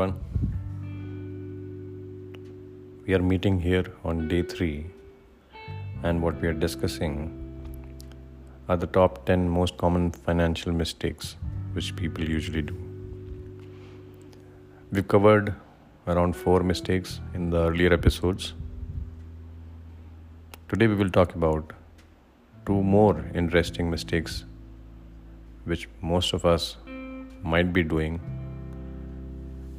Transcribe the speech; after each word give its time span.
everyone. 0.00 0.14
We 3.06 3.14
are 3.14 3.22
meeting 3.22 3.60
here 3.60 3.84
on 4.04 4.28
day 4.28 4.42
three, 4.42 4.86
and 6.02 6.22
what 6.22 6.40
we 6.40 6.48
are 6.48 6.54
discussing 6.54 7.16
are 8.68 8.76
the 8.76 8.86
top 8.86 9.26
10 9.26 9.48
most 9.48 9.76
common 9.76 10.10
financial 10.12 10.72
mistakes 10.72 11.36
which 11.74 11.94
people 11.96 12.24
usually 12.24 12.62
do. 12.62 12.76
We've 14.90 15.06
covered 15.06 15.54
around 16.06 16.34
four 16.34 16.60
mistakes 16.62 17.20
in 17.34 17.50
the 17.50 17.58
earlier 17.68 17.92
episodes. 17.92 18.54
Today, 20.68 20.86
we 20.86 20.94
will 20.94 21.10
talk 21.10 21.34
about 21.34 21.72
two 22.66 22.82
more 22.82 23.24
interesting 23.34 23.90
mistakes 23.90 24.44
which 25.64 25.88
most 26.00 26.32
of 26.32 26.44
us 26.46 26.76
might 27.42 27.72
be 27.72 27.82
doing 27.82 28.20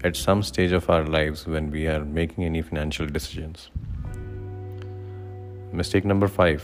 at 0.03 0.15
some 0.15 0.41
stage 0.43 0.71
of 0.71 0.89
our 0.89 1.05
lives 1.05 1.45
when 1.45 1.69
we 1.71 1.87
are 1.87 2.03
making 2.03 2.43
any 2.43 2.61
financial 2.61 3.05
decisions. 3.05 3.69
Mistake 5.71 6.05
number 6.05 6.27
five 6.27 6.63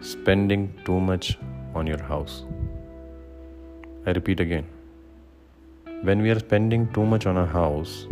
spending 0.00 0.72
too 0.84 1.00
much 1.00 1.38
on 1.74 1.86
your 1.86 2.02
house. 2.02 2.44
I 4.06 4.12
repeat 4.12 4.40
again 4.40 4.66
when 6.02 6.22
we 6.22 6.30
are 6.30 6.38
spending 6.38 6.86
too 6.92 7.04
much 7.04 7.26
on 7.26 7.36
a 7.36 7.44
house, 7.44 8.06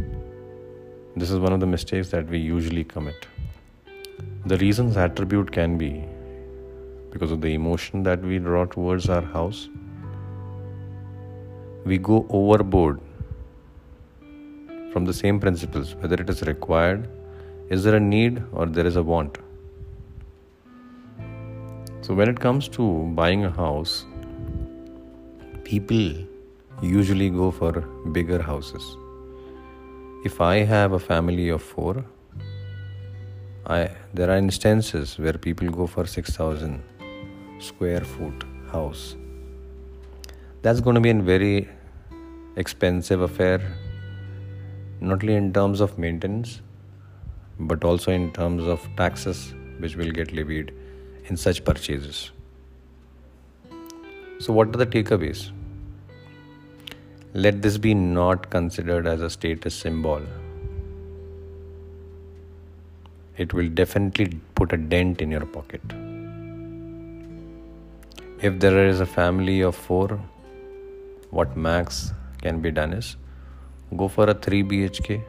this 1.14 1.30
is 1.30 1.38
one 1.38 1.52
of 1.52 1.60
the 1.60 1.66
mistakes 1.66 2.08
that 2.10 2.26
we 2.26 2.38
usually 2.38 2.82
commit. 2.82 3.28
The 4.46 4.56
reasons 4.58 4.96
attribute 4.96 5.52
can 5.52 5.78
be 5.78 6.04
because 7.12 7.30
of 7.30 7.40
the 7.40 7.54
emotion 7.54 8.02
that 8.02 8.20
we 8.20 8.40
draw 8.40 8.64
towards 8.64 9.08
our 9.08 9.22
house. 9.22 9.68
We 11.84 11.98
go 11.98 12.26
overboard 12.28 13.00
from 14.96 15.04
the 15.04 15.12
same 15.12 15.38
principles, 15.38 15.94
whether 15.96 16.16
it 16.22 16.30
is 16.30 16.40
required, 16.48 17.06
is 17.68 17.84
there 17.84 17.96
a 17.96 18.00
need, 18.00 18.42
or 18.52 18.64
there 18.64 18.86
is 18.90 18.96
a 18.96 19.02
want. 19.02 19.36
So, 22.00 22.14
when 22.14 22.30
it 22.30 22.40
comes 22.40 22.68
to 22.76 22.84
buying 23.18 23.44
a 23.44 23.50
house, 23.50 24.06
people 25.64 26.02
usually 26.80 27.28
go 27.28 27.50
for 27.50 27.72
bigger 28.16 28.40
houses. 28.40 28.86
If 30.24 30.40
I 30.40 30.54
have 30.74 30.92
a 30.92 30.98
family 30.98 31.50
of 31.50 31.62
four, 31.62 32.02
I, 33.66 33.90
there 34.14 34.30
are 34.30 34.38
instances 34.38 35.18
where 35.18 35.34
people 35.34 35.68
go 35.68 35.86
for 35.86 36.06
6000 36.06 36.82
square 37.58 38.00
foot 38.00 38.46
house. 38.72 39.14
That's 40.62 40.80
going 40.80 40.94
to 40.94 41.02
be 41.02 41.10
a 41.10 41.20
very 41.34 41.68
expensive 42.56 43.20
affair, 43.20 43.60
not 45.00 45.22
only 45.22 45.34
in 45.34 45.52
terms 45.52 45.80
of 45.80 45.98
maintenance, 45.98 46.60
but 47.58 47.84
also 47.84 48.12
in 48.12 48.32
terms 48.32 48.64
of 48.64 48.88
taxes 48.96 49.54
which 49.78 49.96
will 49.96 50.10
get 50.10 50.32
levied 50.32 50.72
in 51.26 51.36
such 51.36 51.64
purchases. 51.64 52.30
So, 54.38 54.52
what 54.52 54.68
are 54.68 54.78
the 54.78 54.86
takeaways? 54.86 55.50
Let 57.34 57.60
this 57.62 57.76
be 57.78 57.94
not 57.94 58.48
considered 58.50 59.06
as 59.06 59.20
a 59.20 59.28
status 59.28 59.74
symbol. 59.74 60.22
It 63.36 63.52
will 63.52 63.68
definitely 63.68 64.40
put 64.54 64.72
a 64.72 64.78
dent 64.78 65.20
in 65.20 65.30
your 65.30 65.44
pocket. 65.44 65.82
If 68.40 68.58
there 68.60 68.86
is 68.86 69.00
a 69.00 69.06
family 69.06 69.60
of 69.60 69.74
four, 69.74 70.20
what 71.30 71.56
max 71.56 72.12
can 72.40 72.60
be 72.60 72.70
done 72.70 72.92
is 72.92 73.16
go 73.94 74.08
for 74.08 74.28
a 74.28 74.34
3 74.34 74.62
BHK 74.64 75.22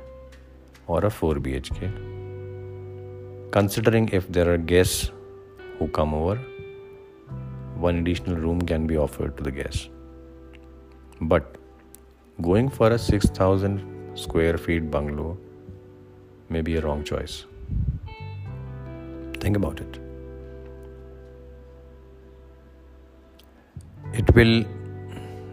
or 0.88 1.06
a 1.06 1.10
4 1.10 1.36
BHK. 1.36 1.92
Considering 3.52 4.10
if 4.10 4.32
there 4.32 4.52
are 4.54 4.58
guests 4.58 5.12
who 5.78 5.88
come 5.90 6.14
over, 6.14 6.36
one 7.76 8.00
additional 8.00 8.36
room 8.36 8.62
can 8.62 8.88
be 8.88 8.98
offered 8.98 9.38
to 9.38 9.44
the 9.44 9.52
guests. 9.52 9.90
But 11.22 11.58
going 12.42 12.70
for 12.70 12.92
a 12.92 12.98
6000 12.98 14.18
square 14.18 14.58
feet 14.58 14.90
bungalow 14.90 15.38
may 16.50 16.62
be 16.62 16.78
a 16.78 16.82
wrong 16.82 17.04
choice. 17.04 17.46
Think 19.40 19.56
about 19.56 19.80
it. 19.80 20.00
It 24.14 24.34
will 24.34 24.66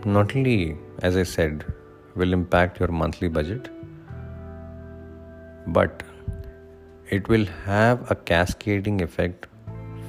not 0.06 0.34
only, 0.34 0.76
as 1.02 1.16
I 1.16 1.22
said, 1.22 1.64
will 2.16 2.32
impact 2.32 2.80
your 2.80 2.88
monthly 2.88 3.28
budget, 3.28 3.68
but 5.68 6.02
it 7.10 7.28
will 7.28 7.44
have 7.64 8.10
a 8.10 8.14
cascading 8.14 9.02
effect 9.02 9.46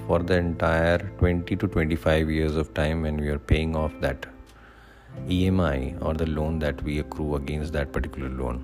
for 0.07 0.19
the 0.19 0.35
entire 0.35 0.99
20 1.17 1.55
to 1.55 1.67
25 1.67 2.29
years 2.29 2.55
of 2.55 2.73
time 2.73 3.01
when 3.01 3.17
we 3.17 3.27
are 3.29 3.39
paying 3.39 3.75
off 3.75 3.91
that 4.01 4.25
EMI 5.27 6.01
or 6.03 6.13
the 6.13 6.25
loan 6.25 6.59
that 6.59 6.81
we 6.83 6.99
accrue 6.99 7.35
against 7.35 7.73
that 7.73 7.91
particular 7.91 8.29
loan. 8.29 8.63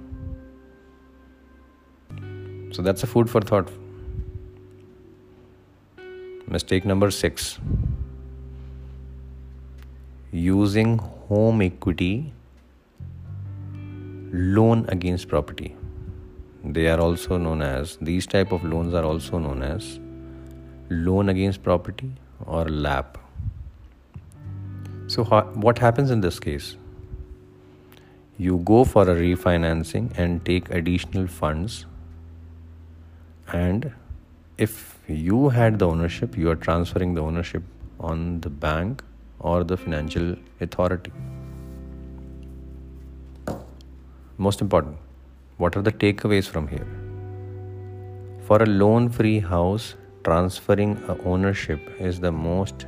So 2.72 2.82
that's 2.82 3.04
a 3.04 3.08
food 3.08 3.30
for 3.30 3.42
thought. 3.42 3.70
Mistake 6.48 6.86
number 6.86 7.10
six 7.12 7.60
using 10.32 10.98
home 10.98 11.62
equity 11.62 12.34
loan 14.32 14.86
against 14.90 15.28
property 15.28 15.76
they 16.64 16.88
are 16.88 17.00
also 17.00 17.38
known 17.38 17.62
as 17.62 17.98
these 18.02 18.28
type 18.28 18.52
of 18.52 18.64
loans 18.64 18.94
are 18.94 19.04
also 19.04 19.40
known 19.40 19.64
as 19.64 20.00
loan 20.90 21.30
against 21.30 21.64
property 21.64 22.12
or 22.46 22.66
LAP. 22.66 23.18
So, 25.08 25.24
what 25.24 25.80
happens 25.80 26.12
in 26.12 26.22
this 26.22 26.40
case? 26.40 26.76
You 28.38 28.58
go 28.60 28.86
for 28.86 29.04
a 29.04 29.16
refinancing 29.16 30.18
and 30.18 30.44
take 30.46 30.70
additional 30.70 31.28
funds, 31.28 31.86
and 33.52 33.92
if 34.58 35.00
you 35.08 35.50
had 35.50 35.80
the 35.80 35.88
ownership, 35.88 36.38
you 36.38 36.50
are 36.50 36.56
transferring 36.56 37.16
the 37.16 37.22
ownership 37.22 37.64
on 38.00 38.42
the 38.42 38.50
bank 38.50 39.04
or 39.40 39.64
the 39.64 39.78
financial 39.78 40.36
authority. 40.60 41.12
Most 44.46 44.60
important, 44.60 44.98
what 45.58 45.76
are 45.78 45.84
the 45.84 45.92
takeaways 45.92 46.48
from 46.50 46.68
here? 46.68 46.88
For 48.48 48.58
a 48.64 48.66
loan 48.66 49.08
free 49.08 49.40
house, 49.40 49.94
transferring 50.24 50.94
ownership 51.24 51.80
is 52.00 52.20
the 52.20 52.32
most 52.32 52.88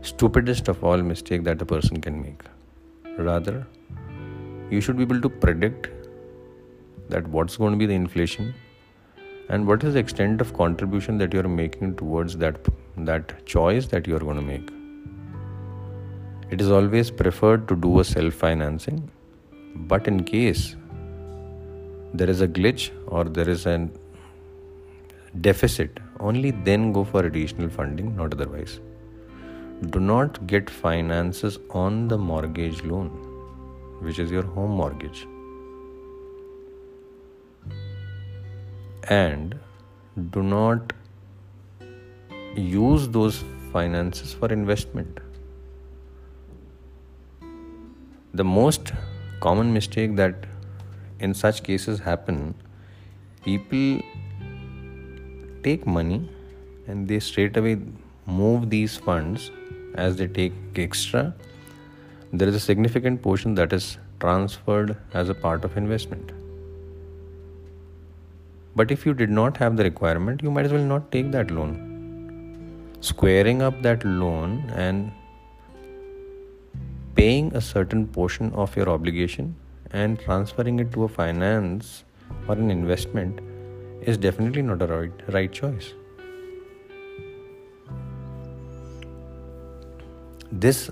stupidest 0.00 0.66
of 0.66 0.82
all 0.82 0.96
mistake 1.10 1.44
that 1.44 1.62
a 1.62 1.64
person 1.64 2.00
can 2.00 2.20
make 2.20 2.42
rather 3.16 3.64
you 4.70 4.80
should 4.80 4.96
be 4.96 5.04
able 5.04 5.20
to 5.20 5.28
predict 5.28 5.88
that 7.10 7.28
what's 7.28 7.56
going 7.56 7.72
to 7.72 7.78
be 7.78 7.86
the 7.86 7.94
inflation 7.94 8.52
and 9.48 9.68
what 9.68 9.84
is 9.84 9.94
the 9.94 10.00
extent 10.00 10.40
of 10.40 10.52
contribution 10.54 11.16
that 11.18 11.32
you're 11.32 11.54
making 11.60 11.94
towards 11.94 12.36
that 12.38 12.58
that 13.10 13.34
choice 13.46 13.86
that 13.86 14.08
you're 14.08 14.24
going 14.30 14.42
to 14.44 14.48
make 14.54 14.72
it 16.50 16.60
is 16.60 16.72
always 16.80 17.10
preferred 17.10 17.68
to 17.68 17.76
do 17.76 18.00
a 18.00 18.04
self 18.04 18.34
financing 18.34 19.08
but 19.76 20.08
in 20.08 20.24
case 20.24 20.76
there 22.14 22.30
is 22.30 22.40
a 22.40 22.48
glitch 22.48 22.90
or 23.06 23.24
there 23.24 23.48
is 23.48 23.66
a 23.66 23.88
deficit 25.40 26.00
only 26.20 26.50
then 26.50 26.92
go 26.92 27.04
for 27.04 27.26
additional 27.26 27.68
funding, 27.68 28.16
not 28.16 28.32
otherwise. 28.32 28.80
Do 29.90 30.00
not 30.00 30.46
get 30.46 30.70
finances 30.70 31.58
on 31.70 32.08
the 32.08 32.16
mortgage 32.16 32.82
loan, 32.82 33.08
which 34.00 34.18
is 34.18 34.30
your 34.30 34.42
home 34.42 34.70
mortgage. 34.70 35.26
And 39.08 39.58
do 40.30 40.42
not 40.42 40.92
use 42.56 43.08
those 43.08 43.44
finances 43.72 44.32
for 44.32 44.50
investment. 44.50 45.20
The 48.32 48.44
most 48.44 48.92
common 49.40 49.72
mistake 49.72 50.16
that 50.16 50.34
in 51.20 51.34
such 51.34 51.62
cases 51.62 51.98
happen 52.00 52.54
people 53.44 54.00
take 55.62 55.86
money 55.86 56.28
and 56.86 57.08
they 57.08 57.18
straight 57.20 57.56
away 57.56 57.78
move 58.26 58.70
these 58.70 58.96
funds 58.96 59.50
as 59.94 60.16
they 60.16 60.26
take 60.26 60.52
extra. 60.76 61.34
There 62.32 62.48
is 62.48 62.54
a 62.54 62.60
significant 62.60 63.22
portion 63.22 63.54
that 63.54 63.72
is 63.72 63.98
transferred 64.20 64.96
as 65.14 65.28
a 65.28 65.34
part 65.34 65.64
of 65.64 65.76
investment. 65.76 66.32
But 68.74 68.90
if 68.90 69.06
you 69.06 69.14
did 69.14 69.30
not 69.30 69.56
have 69.58 69.76
the 69.76 69.84
requirement 69.84 70.42
you 70.42 70.50
might 70.50 70.66
as 70.66 70.72
well 70.72 70.82
not 70.82 71.10
take 71.10 71.30
that 71.32 71.50
loan. 71.50 71.76
Squaring 73.00 73.62
up 73.62 73.80
that 73.82 74.04
loan 74.04 74.70
and 74.74 75.12
paying 77.16 77.54
a 77.56 77.60
certain 77.60 78.06
portion 78.06 78.52
of 78.52 78.76
your 78.76 78.88
obligation 78.90 79.54
and 79.92 80.18
transferring 80.20 80.78
it 80.80 80.92
to 80.92 81.04
a 81.04 81.08
finance 81.08 82.04
or 82.46 82.54
an 82.54 82.70
investment 82.70 83.40
is 84.02 84.18
definitely 84.18 84.60
not 84.60 84.82
a 84.82 84.86
right, 84.86 85.22
right 85.28 85.50
choice. 85.50 85.94
This 90.52 90.90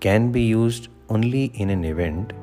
can 0.00 0.30
be 0.32 0.42
used 0.42 0.88
only 1.08 1.46
in 1.54 1.70
an 1.70 1.84
event 1.84 2.34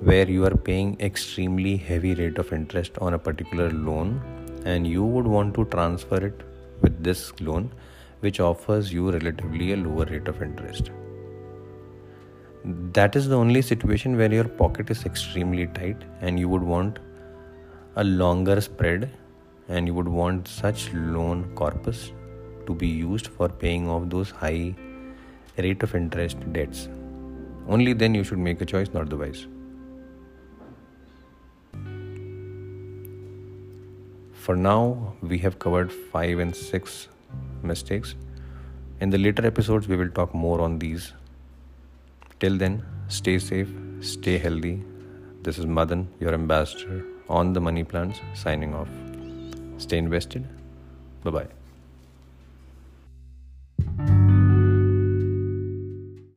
where 0.00 0.28
you 0.28 0.44
are 0.44 0.56
paying 0.56 0.96
extremely 1.00 1.76
heavy 1.76 2.14
rate 2.14 2.38
of 2.38 2.52
interest 2.52 2.98
on 2.98 3.14
a 3.14 3.18
particular 3.18 3.70
loan 3.70 4.20
and 4.64 4.84
you 4.86 5.04
would 5.04 5.26
want 5.26 5.54
to 5.54 5.64
transfer 5.66 6.26
it 6.26 6.42
with 6.80 7.02
this 7.04 7.32
loan 7.40 7.70
which 8.20 8.40
offers 8.40 8.92
you 8.92 9.10
relatively 9.12 9.72
a 9.72 9.76
lower 9.76 10.04
rate 10.06 10.28
of 10.28 10.42
interest 10.42 10.90
that 12.64 13.14
is 13.14 13.28
the 13.28 13.36
only 13.36 13.60
situation 13.60 14.16
where 14.16 14.32
your 14.32 14.44
pocket 14.44 14.88
is 14.88 15.04
extremely 15.04 15.66
tight 15.66 15.98
and 16.22 16.40
you 16.40 16.48
would 16.48 16.62
want 16.62 16.98
a 17.96 18.04
longer 18.04 18.58
spread 18.58 19.10
and 19.68 19.86
you 19.86 19.92
would 19.92 20.08
want 20.08 20.48
such 20.48 20.90
loan 20.94 21.44
corpus 21.54 22.12
to 22.66 22.74
be 22.74 22.88
used 22.88 23.26
for 23.26 23.50
paying 23.50 23.86
off 23.86 24.08
those 24.08 24.30
high 24.30 24.74
rate 25.58 25.82
of 25.82 25.94
interest 25.94 26.38
debts. 26.54 26.88
Only 27.68 27.92
then 27.92 28.14
you 28.14 28.24
should 28.24 28.38
make 28.38 28.62
a 28.62 28.64
choice 28.64 28.88
not 28.94 29.02
otherwise. 29.02 29.46
For 34.32 34.56
now 34.56 35.14
we 35.20 35.36
have 35.38 35.58
covered 35.58 35.92
5 35.92 36.38
and 36.38 36.56
6 36.56 37.08
mistakes. 37.62 38.14
In 39.00 39.10
the 39.10 39.18
later 39.18 39.46
episodes 39.46 39.86
we 39.86 39.96
will 39.96 40.08
talk 40.10 40.34
more 40.34 40.62
on 40.62 40.78
these 40.78 41.12
Till 42.40 42.58
then, 42.58 42.82
stay 43.08 43.38
safe, 43.38 43.68
stay 44.00 44.38
healthy. 44.38 44.82
This 45.42 45.58
is 45.58 45.66
Madan, 45.66 46.08
your 46.20 46.34
ambassador 46.34 47.04
on 47.28 47.52
the 47.52 47.60
Money 47.60 47.84
Plans, 47.84 48.20
signing 48.34 48.74
off. 48.74 48.88
Stay 49.78 49.98
invested. 49.98 50.46
Bye 51.22 51.30
bye. 51.30 51.63